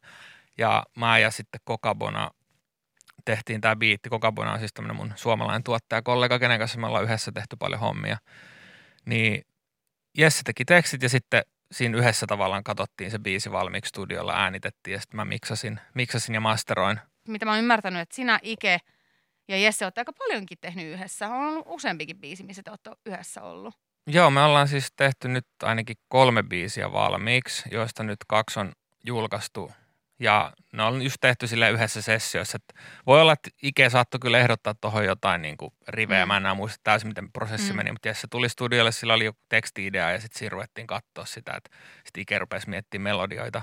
Ja 0.58 0.84
mä 0.96 1.18
ja 1.18 1.30
sitten 1.30 1.60
Kokabona 1.64 2.30
tehtiin 3.24 3.60
tämä 3.60 3.76
biitti. 3.76 4.08
Kokabona 4.08 4.52
on 4.52 4.58
siis 4.58 4.72
tämmöinen 4.72 4.96
mun 4.96 5.12
suomalainen 5.16 5.64
tuottaja, 5.64 6.02
kollega, 6.02 6.38
kenen 6.38 6.58
kanssa 6.58 6.78
me 6.78 6.86
ollaan 6.86 7.04
yhdessä 7.04 7.32
tehty 7.32 7.56
paljon 7.56 7.80
hommia. 7.80 8.18
Niin 9.04 9.46
Jesse 10.16 10.42
teki 10.44 10.64
tekstit 10.64 11.02
ja 11.02 11.08
sitten 11.08 11.42
siinä 11.72 11.98
yhdessä 11.98 12.26
tavallaan 12.26 12.64
katsottiin 12.64 13.10
se 13.10 13.18
biisi 13.18 13.52
valmiiksi 13.52 13.88
studiolla, 13.88 14.34
äänitettiin 14.34 14.92
ja 14.92 15.00
sitten 15.00 15.16
mä 15.16 15.24
miksasin, 15.24 15.80
miksasin 15.94 16.34
ja 16.34 16.40
masteroin. 16.40 17.00
Mitä 17.28 17.44
mä 17.44 17.50
oon 17.50 17.58
ymmärtänyt, 17.58 18.02
että 18.02 18.14
sinä 18.14 18.38
Ike 18.42 18.78
ja 19.48 19.56
Jesse 19.56 19.84
olette 19.84 20.00
aika 20.00 20.12
paljonkin 20.12 20.58
tehnyt 20.60 20.86
yhdessä. 20.86 21.28
On 21.28 21.46
ollut 21.46 21.66
useampikin 21.68 22.18
biisi, 22.18 22.42
missä 22.42 22.62
te 22.62 22.70
olette 22.70 22.90
yhdessä 23.06 23.42
ollut. 23.42 23.74
Joo, 24.06 24.30
me 24.30 24.42
ollaan 24.42 24.68
siis 24.68 24.92
tehty 24.96 25.28
nyt 25.28 25.46
ainakin 25.62 25.96
kolme 26.08 26.42
biisiä 26.42 26.92
valmiiksi, 26.92 27.68
joista 27.70 28.02
nyt 28.02 28.18
kaksi 28.28 28.60
on 28.60 28.72
julkaistu– 29.04 29.70
ja 30.18 30.52
ne 30.72 30.82
on 30.82 31.02
just 31.02 31.16
tehty 31.20 31.46
sille 31.46 31.70
yhdessä 31.70 32.02
sessiossa. 32.02 32.56
Että 32.56 32.82
voi 33.06 33.20
olla, 33.20 33.32
että 33.32 33.50
Ike 33.62 33.90
saattoi 33.90 34.20
kyllä 34.20 34.38
ehdottaa 34.38 34.74
tuohon 34.74 35.04
jotain 35.04 35.42
niin 35.42 35.56
kuin 35.56 35.72
rivejä. 35.88 36.24
Mm. 36.24 36.28
Mä 36.28 36.36
en 36.36 36.42
enää 36.42 36.54
muista 36.54 36.80
täysin, 36.82 37.08
miten 37.08 37.32
prosessi 37.32 37.72
mm. 37.72 37.76
meni. 37.76 37.92
Mutta 37.92 38.14
se 38.14 38.26
tuli 38.30 38.48
studiolle, 38.48 38.92
sillä 38.92 39.14
oli 39.14 39.24
joku 39.24 39.40
teksti-idea 39.48 40.10
ja 40.10 40.20
sitten 40.20 40.38
siinä 40.38 40.50
ruvettiin 40.50 40.86
katsoa 40.86 41.24
sitä, 41.24 41.54
että 41.56 41.70
sitten 42.04 42.20
Ike 42.20 42.38
rupesi 42.38 42.70
miettimään 42.70 43.02
melodioita. 43.02 43.62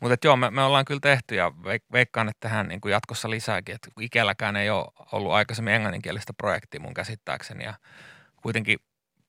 Mutta 0.00 0.26
joo, 0.26 0.36
me, 0.36 0.50
me, 0.50 0.62
ollaan 0.62 0.84
kyllä 0.84 1.00
tehty 1.00 1.34
ja 1.34 1.52
veikkaan, 1.92 2.28
että 2.28 2.48
tähän 2.48 2.68
niin 2.68 2.80
kuin 2.80 2.92
jatkossa 2.92 3.30
lisääkin. 3.30 3.74
Että 3.74 3.88
Ikelläkään 4.00 4.56
ei 4.56 4.70
ole 4.70 4.86
ollut 5.12 5.32
aikaisemmin 5.32 5.74
englanninkielistä 5.74 6.32
projektia 6.32 6.80
mun 6.80 6.94
käsittääkseni. 6.94 7.64
Ja 7.64 7.74
kuitenkin 8.42 8.78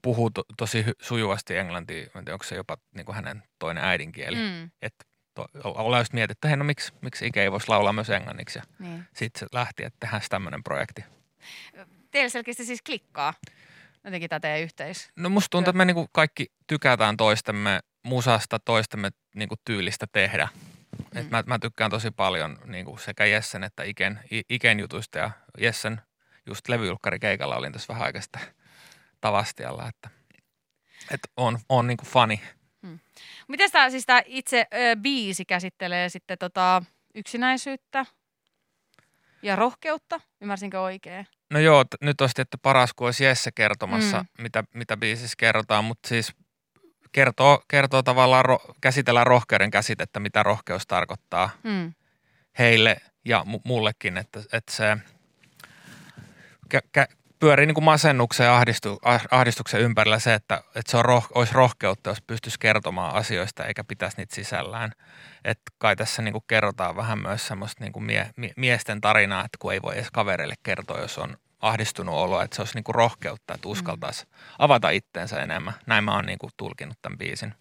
puhuu 0.02 0.30
to, 0.30 0.44
tosi 0.58 0.86
sujuvasti 1.02 1.58
englantia. 1.58 2.08
Onko 2.16 2.44
se 2.44 2.56
jopa 2.56 2.78
niin 2.96 3.06
kuin 3.06 3.16
hänen 3.16 3.44
toinen 3.60 3.84
äidinkieli. 3.84 4.36
Mm. 4.36 4.72
Että 4.82 5.06
ollaan 5.64 6.02
just 6.02 6.14
mietitty, 6.14 6.38
että 6.38 6.48
hei, 6.48 6.58
no 6.58 6.64
miksi, 6.64 6.94
miksi 7.02 7.28
Ike 7.28 7.42
ei 7.42 7.52
voisi 7.52 7.70
laulaa 7.70 7.94
myös 7.94 8.10
englanniksi. 8.10 8.60
niin. 8.80 9.06
sitten 9.14 9.40
se 9.40 9.46
lähti, 9.52 9.84
että 9.84 9.98
tehdään 10.00 10.22
tämmöinen 10.30 10.64
projekti. 10.64 11.04
Teillä 12.12 12.30
selkeästi 12.30 12.66
siis 12.66 12.82
klikkaa 12.82 13.34
jotenkin 14.04 14.30
tämä 14.30 14.40
teidän 14.40 14.62
yhteis. 14.62 15.12
No 15.16 15.30
musta 15.30 15.50
tuntuu, 15.50 15.70
että 15.70 15.78
me 15.78 15.86
niinku 15.86 16.08
kaikki 16.12 16.52
tykätään 16.68 17.18
toistemme 17.18 17.80
musasta, 18.04 18.60
toistemme 18.60 19.10
niinku 19.36 19.56
tyylistä 19.66 20.06
tehdä. 20.12 20.48
Mm. 21.14 21.22
Et 21.22 21.30
mä, 21.30 21.44
mä, 21.46 21.60
tykkään 21.60 21.92
tosi 21.92 22.12
paljon 22.12 22.60
niinku 22.66 22.98
sekä 22.98 23.26
Jessen 23.26 23.64
että 23.64 23.84
Iken, 23.84 24.20
Iken 24.50 24.80
jutuista 24.80 25.18
ja 25.18 25.32
Jessen 25.58 26.02
just 26.46 26.66
keikalla 27.22 27.56
olin 27.56 27.72
tässä 27.72 27.94
vähän 27.94 28.06
aikaista 28.06 28.40
tavastialla, 29.22 29.88
että 29.88 30.10
et 31.12 31.20
on, 31.38 31.60
on 31.70 31.88
niinku 31.88 32.06
fani– 32.06 32.42
Hmm. 32.86 33.00
Miten 33.48 33.72
tämä 33.72 33.90
siis 33.90 34.06
tää 34.06 34.22
itse 34.26 34.68
ö, 34.74 34.96
biisi 35.02 35.46
käsittelee 35.46 36.10
sitten 36.10 36.38
tota 36.38 36.84
yksinäisyyttä 37.16 38.06
ja 39.42 39.56
rohkeutta? 39.56 40.20
Ymmärsinkö 40.42 40.82
oikein? 40.82 41.28
No 41.50 41.60
joo, 41.60 41.84
t- 41.84 42.02
nyt 42.02 42.22
olisi 42.22 42.36
tietty 42.36 42.58
paras, 42.62 42.94
kun 42.94 43.08
olisi 43.08 43.24
Jesse 43.24 43.52
kertomassa, 43.52 44.18
mm. 44.38 44.44
mitä, 44.44 44.64
mitä 44.74 44.98
biisissä 44.98 45.36
kerrotaan, 45.38 45.84
mutta 45.86 46.10
siis 46.10 46.34
kertoo, 47.12 47.64
kertoo 47.68 48.04
tavallaan, 48.04 48.46
ro, 48.46 48.60
käsitellään 48.82 49.28
rohkeuden 49.28 49.72
käsitettä, 49.72 50.20
mitä 50.20 50.44
rohkeus 50.44 50.88
tarkoittaa 50.88 51.50
Mm. 51.64 51.94
heille 52.60 52.98
ja 53.26 53.46
mu- 53.48 53.62
mullekin, 53.64 54.18
että, 54.18 54.40
että 54.54 54.72
se 54.74 54.98
kä- 56.76 56.88
kä- 57.00 57.16
pyörii 57.46 57.66
niin 57.66 57.76
kuin 57.76 57.84
masennuksen 57.86 58.46
ja 58.46 58.56
ahdistu, 58.56 59.00
ah- 59.06 59.28
ahdistuksen 59.32 59.82
ympärillä 59.82 60.20
se, 60.20 60.34
että, 60.34 60.64
että 60.76 60.92
se 60.92 60.98
on 60.98 61.06
roh, 61.06 61.28
olisi 61.36 61.54
rohkeutta, 61.54 62.10
jos 62.10 62.22
pystyisi 62.22 62.60
kertomaan 62.60 63.16
asioista 63.16 63.66
eikä 63.66 63.84
pitäisi 63.84 64.18
niitä 64.18 64.36
sisällään. 64.36 64.92
Että 65.44 65.64
kai 65.78 65.96
tässä 65.96 66.22
niin 66.22 66.32
kuin 66.32 66.44
kerrotaan 66.48 66.96
vähän 66.96 67.20
myös 67.20 67.48
semmoista 67.48 67.84
niin 67.84 67.94
kuin 67.94 68.04
mie, 68.04 68.30
mie, 68.38 68.54
miesten 68.56 69.02
tarinaa, 69.02 69.46
että 69.46 69.58
kun 69.60 69.74
ei 69.74 69.82
voi 69.82 69.96
edes 69.96 70.12
kavereille 70.12 70.56
kertoa, 70.64 71.00
jos 71.00 71.18
on 71.18 71.38
ahdistunut 71.60 72.16
olo, 72.16 72.42
että 72.42 72.56
se 72.56 72.62
olisi 72.62 72.76
niin 72.76 72.84
kuin 72.84 72.96
rohkeutta, 72.96 73.54
että 73.54 73.68
uskaltaisi 73.68 74.26
avata 74.60 74.90
itteensä 74.90 75.44
enemmän. 75.44 75.74
Näin 75.88 76.04
mä 76.04 76.16
oon 76.16 76.26
niin 76.26 76.40
kuin 76.40 76.52
tulkinut 76.58 76.98
tämän 77.02 77.18
biisin. 77.18 77.54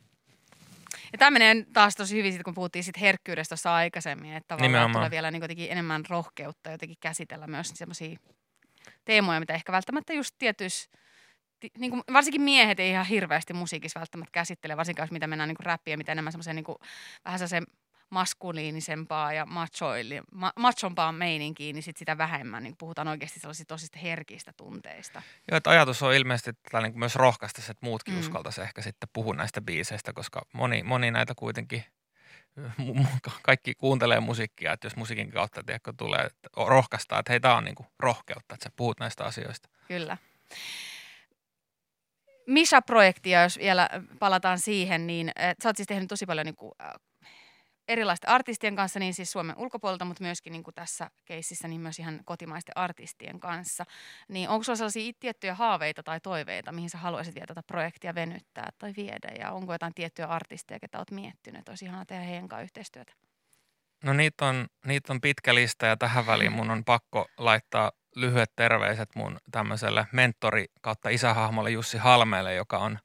Ja 1.13 1.19
tämä 1.19 1.31
menee 1.31 1.67
taas 1.73 1.97
tosi 1.97 2.17
hyvin, 2.17 2.33
sit, 2.33 2.43
kun 2.43 2.55
puhuttiin 2.55 2.85
sit 2.85 3.01
herkkyydestä 3.01 3.53
tuossa 3.53 3.75
aikaisemmin, 3.75 4.37
että 4.37 4.49
tavallaan 4.49 4.73
Nimenomaan. 4.73 4.93
tulee 4.93 5.11
vielä 5.11 5.31
niin 5.31 5.71
enemmän 5.71 6.03
rohkeutta 6.09 6.71
jotenkin 6.71 6.99
käsitellä 7.01 7.47
myös 7.47 7.69
semmoisia 7.75 8.17
teemoja, 9.05 9.41
mitä 9.41 9.55
ehkä 9.55 9.73
välttämättä 9.73 10.13
just 10.13 10.35
tietyssä, 10.39 10.91
ti- 11.61 11.71
niin 11.79 11.91
kuin, 11.91 12.03
varsinkin 12.13 12.43
miehet 12.43 12.81
ei 12.81 12.91
ihan 12.91 13.07
hirveästi 13.07 13.53
musiikissa 13.53 14.01
välttämättä 14.01 14.33
käsittele, 14.33 14.77
varsinkaan 14.77 15.05
jos 15.05 15.13
mitä 15.13 15.27
mennään 15.27 15.49
niin 15.49 15.57
räppiä, 15.67 15.97
mitä 15.97 16.13
enemmän 16.13 16.33
semmoiseen 16.33 16.57
niin 16.57 16.65
kuin, 16.65 16.79
vähän 17.25 17.39
sellaiseen 17.39 17.67
maskuliinisempaa 18.11 19.33
ja 19.33 19.47
machoili, 19.47 20.21
ma, 20.33 20.53
machompaa 20.59 21.13
meininkiin, 21.13 21.75
niin 21.75 21.83
sit 21.83 21.97
sitä 21.97 22.19
vähemmän 22.19 22.63
niin 22.63 22.77
puhutaan 22.79 23.09
oikeasti 23.09 23.41
sellaisista 23.41 23.75
tosista 23.75 23.99
herkistä 23.99 24.53
tunteista. 24.57 25.23
Joo, 25.51 25.57
että 25.57 25.71
ajatus 25.71 26.03
on 26.03 26.15
ilmeisesti 26.15 26.53
tällainen 26.53 26.93
kuin 26.93 26.99
myös 26.99 27.17
rohkaista, 27.17 27.63
että 27.71 27.87
muutkin 27.87 28.15
Mm. 28.15 28.21
uskaltaisi 28.21 28.63
ehkä 28.63 28.83
sitten 28.83 29.09
puhua 29.13 29.35
näistä 29.35 29.61
biiseistä, 29.61 30.13
koska 30.13 30.43
moni, 30.53 30.83
moni 30.83 31.11
näitä 31.11 31.35
kuitenkin, 31.37 31.85
kaikki 33.43 33.75
kuuntelee 33.75 34.21
musiikkia, 34.21 34.73
että 34.73 34.87
jos 34.87 34.97
musiikin 34.97 35.31
kautta 35.31 35.63
tiedätkö, 35.63 35.93
tulee, 35.97 36.21
että 36.21 36.49
rohkaistaan, 36.57 37.21
että 37.21 37.33
hei, 37.33 37.41
tämä 37.41 37.57
on 37.57 37.65
niin 37.65 37.75
kuin 37.75 37.87
rohkeutta, 37.99 38.55
että 38.55 38.65
sä 38.65 38.71
puhut 38.77 39.01
näistä 39.01 39.25
asioista. 39.25 39.69
Kyllä. 39.89 40.17
Misha-projektia, 42.47 43.43
jos 43.43 43.59
vielä 43.59 43.89
palataan 44.19 44.59
siihen, 44.59 45.07
niin 45.07 45.29
äh, 45.41 45.55
sä 45.63 45.69
oot 45.69 45.77
siis 45.77 45.87
tehnyt 45.87 46.09
tosi 46.09 46.27
paljon 46.27 46.47
niin 46.47 46.57
kuin, 46.57 46.73
äh, 46.83 46.93
erilaisten 47.89 48.31
artistien 48.31 48.77
kanssa, 48.77 48.99
niin 48.99 49.15
siis 49.15 49.33
Suomen 49.33 49.57
ulkopuolelta, 49.59 50.05
mutta 50.05 50.23
myöskin 50.25 50.53
niin 50.53 50.63
kuin 50.63 50.75
tässä 50.75 51.11
keississä 51.25 51.69
niin 51.69 51.81
myös 51.81 51.99
ihan 51.99 52.21
kotimaisten 52.25 52.77
artistien 52.77 53.41
kanssa. 53.41 53.85
Niin 54.29 54.49
onko 54.49 54.65
sulla 54.65 54.77
sellaisia 54.77 55.13
tiettyjä 55.21 55.55
haaveita 55.55 56.03
tai 56.03 56.21
toiveita, 56.21 56.73
mihin 56.73 56.91
sä 56.91 56.99
haluaisit 56.99 57.35
vielä 57.35 57.47
tätä 57.47 57.63
projektia 57.63 58.15
venyttää 58.15 58.71
tai 58.79 58.93
viedä? 58.97 59.33
Ja 59.39 59.53
onko 59.53 59.73
jotain 59.73 59.95
tiettyjä 59.95 60.29
artisteja, 60.29 60.81
ketä 60.81 60.99
oot 60.99 61.11
miettinyt, 61.11 61.69
olisi 61.69 61.85
ihanaa 61.85 62.07
tehdä 62.07 62.23
heidän 62.23 62.49
kanssaan 62.49 62.65
yhteistyötä? 62.65 63.13
No 64.05 64.13
niitä 64.13 64.47
on, 64.47 64.67
niitä 64.87 65.13
on 65.13 65.21
pitkä 65.21 65.55
lista 65.55 65.87
ja 65.87 65.97
tähän 65.97 66.27
väliin 66.27 66.53
mun 66.53 66.71
on 66.71 66.85
pakko 66.85 67.27
laittaa 67.39 67.93
lyhyet 68.17 68.53
terveiset 68.57 69.09
mun 69.15 69.39
tämmöiselle 69.51 70.07
mentori 70.13 70.67
kautta 70.81 71.09
isähahmolle 71.09 71.71
Jussi 71.71 71.99
Halmeelle, 71.99 72.55
joka 72.55 72.79
on 72.79 72.99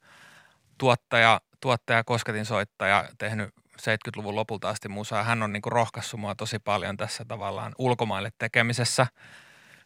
tuottaja, 0.77 1.41
tuottaja 1.61 2.03
kosketinsoittaja, 2.03 3.09
tehnyt 3.17 3.49
70-luvun 3.81 4.35
lopulta 4.35 4.69
asti 4.69 4.89
musaa. 4.89 5.23
Hän 5.23 5.43
on 5.43 5.53
niinku 5.53 5.69
rohkaissut 5.69 6.19
mua 6.19 6.35
tosi 6.35 6.59
paljon 6.59 6.97
tässä 6.97 7.25
tavallaan 7.25 7.75
ulkomaille 7.77 8.29
tekemisessä. 8.37 9.07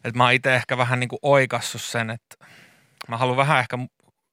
Et 0.04 0.14
mä 0.14 0.24
oon 0.24 0.32
itse 0.32 0.54
ehkä 0.54 0.78
vähän 0.78 1.00
niinku 1.00 1.18
oikassut 1.22 1.82
sen, 1.82 2.10
että 2.10 2.46
mä 3.08 3.16
haluan 3.16 3.36
vähän 3.36 3.60
ehkä 3.60 3.78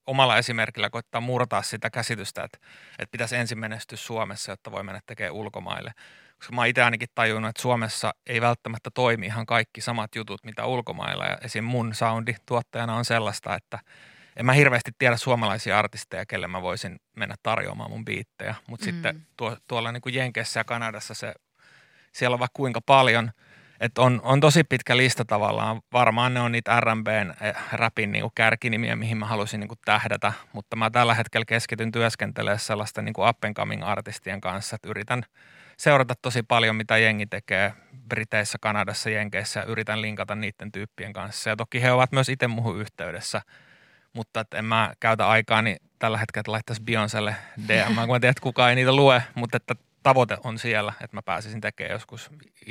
omalla 0.07 0.37
esimerkillä 0.37 0.89
koittaa 0.89 1.21
murtaa 1.21 1.61
sitä 1.61 1.89
käsitystä, 1.89 2.43
että, 2.43 2.57
että 2.99 3.11
pitäisi 3.11 3.35
ensin 3.35 3.59
menestyä 3.59 3.97
Suomessa, 3.97 4.51
jotta 4.51 4.71
voi 4.71 4.83
mennä 4.83 5.01
tekemään 5.05 5.33
ulkomaille. 5.33 5.93
Koska 6.37 6.55
mä 6.55 6.65
itse 6.65 6.83
ainakin 6.83 7.07
tajunnut, 7.15 7.49
että 7.49 7.61
Suomessa 7.61 8.13
ei 8.27 8.41
välttämättä 8.41 8.89
toimi 8.93 9.25
ihan 9.25 9.45
kaikki 9.45 9.81
samat 9.81 10.15
jutut, 10.15 10.43
mitä 10.43 10.65
ulkomailla. 10.65 11.25
Ja 11.25 11.37
esim. 11.41 11.63
mun 11.63 11.95
soundi 11.95 12.35
tuottajana 12.45 12.95
on 12.95 13.05
sellaista, 13.05 13.55
että 13.55 13.79
en 14.35 14.45
mä 14.45 14.53
hirveästi 14.53 14.91
tiedä 14.97 15.17
suomalaisia 15.17 15.79
artisteja, 15.79 16.25
kelle 16.25 16.47
mä 16.47 16.61
voisin 16.61 16.99
mennä 17.15 17.35
tarjoamaan 17.43 17.91
mun 17.91 18.05
biittejä. 18.05 18.55
Mutta 18.67 18.85
mm. 18.85 18.91
sitten 18.91 19.27
tuo, 19.37 19.57
tuolla 19.67 19.91
niin 19.91 20.01
kuin 20.01 20.15
Jenkeissä 20.15 20.59
ja 20.59 20.63
Kanadassa 20.63 21.13
se, 21.13 21.33
siellä 22.11 22.33
on 22.33 22.39
vaikka 22.39 22.57
kuinka 22.57 22.81
paljon, 22.81 23.31
että 23.79 24.01
on, 24.01 24.21
on 24.23 24.39
tosi 24.39 24.63
pitkä 24.63 24.97
lista 24.97 25.25
tavallaan. 25.25 25.81
Varmaan 25.93 26.33
ne 26.33 26.39
on 26.39 26.51
niitä 26.51 26.79
R&Bn, 26.79 27.33
eh, 27.41 27.55
rapin 27.73 28.11
niin 28.11 28.21
kuin 28.21 28.31
kärkinimiä, 28.35 28.95
mihin 28.95 29.17
mä 29.17 29.25
halusin 29.25 29.59
niin 29.59 29.67
kuin 29.67 29.79
tähdätä. 29.85 30.33
Mutta 30.53 30.75
mä 30.75 30.89
tällä 30.89 31.13
hetkellä 31.13 31.45
keskityn 31.45 31.91
työskentelemään 31.91 32.59
sellaista 32.59 33.01
niin 33.01 33.13
kuin 33.13 33.29
up 33.29 33.43
and 33.45 33.53
coming 33.53 33.83
artistien 33.83 34.41
kanssa, 34.41 34.75
että 34.75 34.89
yritän 34.89 35.23
seurata 35.77 36.13
tosi 36.21 36.43
paljon, 36.43 36.75
mitä 36.75 36.97
jengi 36.97 37.25
tekee 37.25 37.73
Briteissä, 38.09 38.57
Kanadassa, 38.61 39.09
Jenkeissä 39.09 39.59
ja 39.59 39.65
yritän 39.65 40.01
linkata 40.01 40.35
niiden 40.35 40.71
tyyppien 40.71 41.13
kanssa. 41.13 41.49
Ja 41.49 41.55
toki 41.55 41.81
he 41.81 41.91
ovat 41.91 42.11
myös 42.11 42.29
itse 42.29 42.47
muuhun 42.47 42.79
yhteydessä, 42.79 43.41
mutta 44.13 44.39
että 44.39 44.57
en 44.57 44.65
mä 44.65 44.93
käytä 44.99 45.27
aikaa 45.27 45.61
niin 45.61 45.77
tällä 45.99 46.17
hetkellä, 46.17 46.41
että 46.41 46.51
laittaisi 46.51 46.81
Beyoncelle 46.81 47.35
DM, 47.67 47.85
kun 47.85 47.95
mä 47.95 48.05
tiedän, 48.05 48.29
että 48.29 48.41
kukaan 48.41 48.69
ei 48.69 48.75
niitä 48.75 48.95
lue, 48.95 49.23
mutta 49.35 49.57
että 49.57 49.75
tavoite 50.03 50.37
on 50.43 50.59
siellä, 50.59 50.93
että 51.01 51.17
mä 51.17 51.21
pääsisin 51.21 51.61
tekemään 51.61 51.91
joskus 51.91 52.29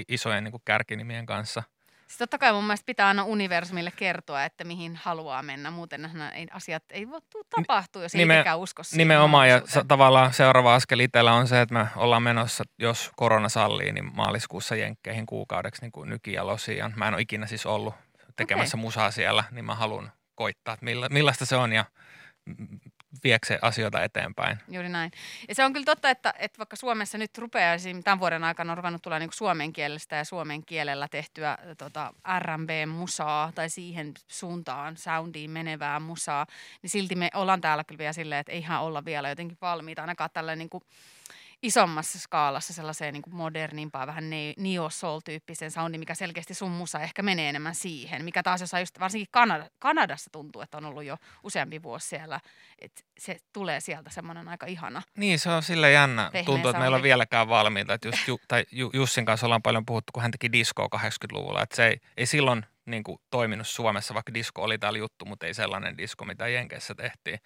isojen 0.09 0.45
niin 0.45 0.53
kuin 0.53 0.63
kärkinimien 0.65 1.27
kanssa. 1.27 1.63
Siis 2.11 2.19
totta 2.19 2.39
kai 2.39 2.53
mun 2.53 2.65
mielestä 2.65 2.87
pitää 2.87 3.09
aina 3.09 3.25
universumille 3.25 3.93
kertoa, 3.97 4.45
että 4.45 4.65
mihin 4.65 4.97
haluaa 4.97 5.43
mennä. 5.43 5.71
Muuten 5.71 6.11
ei, 6.35 6.47
asiat 6.53 6.83
ei 6.91 7.11
voi 7.11 7.21
tapahtua, 7.51 8.03
jos 8.03 8.15
ei 8.15 8.25
Nime- 8.25 8.35
itsekään 8.35 8.59
usko 8.59 8.83
siihen 8.83 8.99
Nimenomaan 8.99 9.49
ja 9.49 9.63
sa- 9.65 9.85
tavallaan 9.89 10.33
seuraava 10.33 10.75
askel 10.75 11.01
itsellä 11.01 11.33
on 11.33 11.49
se, 11.49 11.61
että 11.61 11.75
me 11.75 11.87
ollaan 11.97 12.23
menossa, 12.23 12.65
jos 12.79 13.11
korona 13.17 13.49
sallii, 13.49 13.93
niin 13.93 14.15
maaliskuussa 14.15 14.77
Jenkkeihin 14.77 15.27
kuukaudeksi 15.27 15.83
niin 15.83 15.93
kuin 15.93 16.11
Nyki 16.11 16.33
ja 16.33 16.47
Losian. 16.47 16.93
Mä 16.97 17.09
en 17.09 17.15
ole 17.15 17.23
ikinä 17.23 17.47
siis 17.47 17.67
ollut 17.67 17.95
tekemässä 18.37 18.77
okay. 18.77 18.83
musaa 18.83 19.11
siellä, 19.11 19.45
niin 19.51 19.65
mä 19.65 19.75
haluan 19.75 20.13
koittaa, 20.41 20.75
että 20.75 20.85
milla, 20.85 21.09
millaista 21.09 21.47
se 21.47 21.57
on 21.57 21.73
ja 21.73 21.85
mm, 22.45 22.81
viekö 23.25 23.47
se 23.47 23.59
asioita 23.63 24.03
eteenpäin. 24.03 24.59
Juuri 24.69 24.89
näin. 24.89 25.11
Ja 25.49 25.55
se 25.55 25.65
on 25.65 25.73
kyllä 25.73 25.85
totta, 25.85 26.11
että, 26.11 26.35
että 26.39 26.59
vaikka 26.59 26.77
Suomessa 26.77 27.19
nyt 27.19 27.39
rupeaa, 27.39 27.75
esim. 27.75 28.03
tämän 28.03 28.21
vuoden 28.21 28.45
aikana 28.45 28.73
on 28.73 28.79
ruvennut 28.79 29.03
tulla 29.03 29.19
niin 29.19 29.31
suomen 29.33 29.73
kielestä 29.73 30.17
ja 30.17 30.25
suomen 30.25 30.65
kielellä 30.65 31.09
tehtyä 31.09 31.59
tota, 31.79 32.13
R&B-musaa 32.39 33.53
tai 33.55 33.71
siihen 33.71 34.13
suuntaan, 34.29 34.97
soundiin 34.97 35.51
menevää 35.51 36.01
musaa, 36.01 36.47
niin 36.83 36.91
silti 36.91 37.15
me 37.15 37.31
ollaan 37.35 37.61
täällä 37.61 37.85
kyllä 37.85 37.99
vielä 37.99 38.13
silleen, 38.13 38.41
että 38.41 38.53
ei 38.53 38.59
ihan 38.59 38.83
olla 38.83 39.05
vielä 39.05 39.29
jotenkin 39.29 39.59
valmiita, 39.61 40.03
ainakaan 40.03 40.31
tällä 40.33 40.57
niin 40.57 40.71
kuin 40.71 40.85
isommassa 41.63 42.19
skaalassa 42.19 42.73
sellaiseen 42.73 43.13
niin 43.13 43.23
kuin 43.23 43.35
modernimpaan, 43.35 44.07
vähän 44.07 44.31
ne- 44.31 44.55
neo-soul-tyyppiseen 44.57 45.71
soundiin, 45.71 46.01
mikä 46.01 46.15
selkeästi 46.15 46.55
sun 46.55 46.71
musa 46.71 47.01
ehkä 47.01 47.23
menee 47.23 47.49
enemmän 47.49 47.75
siihen, 47.75 48.25
mikä 48.25 48.43
taas 48.43 48.61
jossain 48.61 48.83
just 48.83 49.01
varsinkin 49.01 49.29
Kanada, 49.31 49.67
Kanadassa 49.79 50.31
tuntuu, 50.33 50.63
että 50.63 50.77
on 50.77 50.85
ollut 50.85 51.05
jo 51.05 51.17
useampi 51.43 51.83
vuosi 51.83 52.09
siellä, 52.09 52.41
että 52.79 53.03
se 53.19 53.37
tulee 53.53 53.81
sieltä 53.81 54.11
semmoinen 54.11 54.49
aika 54.49 54.67
ihana. 54.67 55.03
Niin, 55.17 55.39
se 55.39 55.51
on 55.51 55.63
sille 55.63 55.93
jännä. 55.93 56.31
Tuntuu, 56.45 56.71
että 56.71 56.81
meillä 56.81 56.97
on 56.97 57.03
vieläkään 57.03 57.49
valmiita. 57.49 57.95
Että 57.95 58.09
just, 58.09 58.29
ju, 58.29 58.41
tai 58.49 58.65
Ju- 58.73 58.91
Jussin 58.95 59.25
kanssa 59.25 59.47
ollaan 59.47 59.63
paljon 59.63 59.87
puhuttu, 59.87 60.11
kun 60.13 60.23
hän 60.23 60.31
teki 60.31 60.53
diskoa 60.53 60.89
80-luvulla. 60.97 61.63
Että 61.63 61.77
se 61.77 61.87
ei, 61.87 62.01
ei 62.17 62.27
silloin 62.27 62.67
niin 62.87 63.03
kuin, 63.05 63.19
toiminut 63.31 63.69
Suomessa, 63.69 64.15
vaikka 64.15 64.35
disko 64.35 64.63
oli 64.63 64.79
täällä 64.79 64.99
juttu, 64.99 65.25
mutta 65.25 65.47
ei 65.47 65.55
sellainen 65.55 65.99
disko, 65.99 66.25
mitä 66.25 66.49
Jenkeissä 66.49 66.95
tehtiin. 66.95 67.39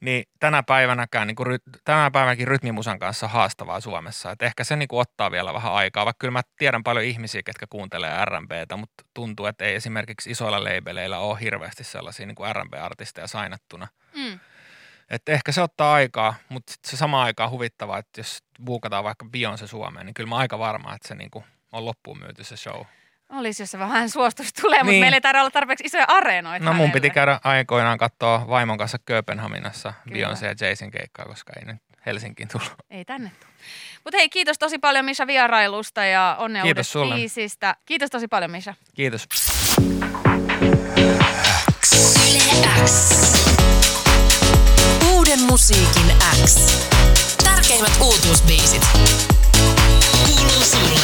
Niin 0.00 0.24
tänä 0.40 0.62
päivänäkään, 0.62 1.26
niin 1.26 1.36
kuin, 1.36 1.46
ry- 1.46 1.80
tänä 1.84 2.10
päivänäkin 2.10 2.48
rytmimusan 2.48 2.98
kanssa 2.98 3.28
haastavaa 3.28 3.80
Suomessa. 3.80 4.30
Että 4.30 4.46
ehkä 4.46 4.64
se 4.64 4.76
niin 4.76 4.88
kuin, 4.88 5.00
ottaa 5.00 5.30
vielä 5.30 5.54
vähän 5.54 5.72
aikaa, 5.72 6.04
vaikka 6.04 6.18
kyllä 6.18 6.32
mä 6.32 6.42
tiedän 6.58 6.84
paljon 6.84 7.04
ihmisiä, 7.04 7.42
ketkä 7.42 7.66
kuuntelee 7.70 8.24
R&Btä, 8.24 8.76
mutta 8.76 9.04
tuntuu, 9.14 9.46
että 9.46 9.64
ei 9.64 9.74
esimerkiksi 9.74 10.30
isoilla 10.30 10.64
leibeleillä 10.64 11.18
ole 11.18 11.40
hirveästi 11.40 11.84
sellaisia 11.84 12.26
niin 12.26 12.34
kuin 12.34 12.56
R&B-artisteja 12.56 13.26
sainattuna. 13.26 13.88
Mm. 14.14 14.40
Että 15.10 15.32
ehkä 15.32 15.52
se 15.52 15.62
ottaa 15.62 15.94
aikaa, 15.94 16.34
mutta 16.48 16.72
se 16.86 16.96
sama 16.96 17.22
aikaa 17.22 17.48
huvittavaa, 17.48 17.98
että 17.98 18.20
jos 18.20 18.38
buukataan 18.64 19.04
vaikka 19.04 19.26
Beyoncé 19.36 19.66
Suomeen, 19.66 20.06
niin 20.06 20.14
kyllä 20.14 20.28
mä 20.28 20.36
aika 20.36 20.58
varma, 20.58 20.94
että 20.94 21.08
se 21.08 21.14
niinku 21.14 21.44
on 21.72 21.84
loppuun 21.84 22.18
myyty 22.18 22.44
se 22.44 22.56
show. 22.56 22.84
Olisi, 23.32 23.62
jos 23.62 23.70
se 23.70 23.78
vähän 23.78 24.10
suostus 24.10 24.52
tulee, 24.52 24.78
mutta 24.78 24.90
Niin. 24.90 25.00
meillä 25.00 25.16
ei 25.16 25.20
tarvitse 25.20 25.40
olla 25.40 25.50
tarpeeksi 25.50 25.84
isoja 25.84 26.04
areenoita 26.08 26.64
No 26.64 26.72
mun 26.72 26.76
hänelle. 26.76 26.92
piti 26.92 27.10
käydä 27.10 27.40
aikoinaan 27.44 27.98
katsoa 27.98 28.48
vaimon 28.48 28.78
kanssa 28.78 28.98
Kööpenhaminassa 28.98 29.92
Kyllä. 30.08 30.28
Beyoncé 30.28 30.44
ja 30.46 30.68
Jason 30.68 30.90
keikkaa, 30.90 31.24
koska 31.26 31.52
ei 31.58 31.64
nyt 31.64 31.76
Helsinkiin 32.06 32.48
tullut. 32.48 32.72
Ei 32.90 33.04
tänne 33.04 33.30
tule. 33.40 33.50
Mutta 34.04 34.18
hei, 34.18 34.28
kiitos 34.28 34.58
tosi 34.58 34.78
paljon 34.78 35.04
Misha 35.04 35.26
vierailusta 35.26 36.04
ja 36.04 36.36
onnea 36.38 36.62
Kiitos 36.62 36.76
uudesta 36.78 36.92
sulle. 36.92 37.14
biisistä. 37.14 37.76
Kiitos 37.86 38.10
tosi 38.10 38.28
paljon 38.28 38.50
Misha. 38.50 38.74
Kiitos. 38.94 39.28
Uuden 45.14 45.40
musiikin 45.40 46.12
X. 46.44 46.56
Tärkeimmät 47.44 47.92
uutuusbiisit. 48.00 48.82
Kuuluu 50.26 50.64
sulle. 50.64 51.00